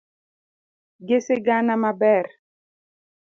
gi 1.07 1.17
sigana 1.25 1.75
maber 1.81 2.25